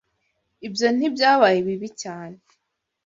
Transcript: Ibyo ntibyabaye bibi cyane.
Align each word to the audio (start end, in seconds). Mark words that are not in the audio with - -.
Ibyo 0.67 0.87
ntibyabaye 0.95 1.57
bibi 1.67 1.89
cyane. 2.01 2.37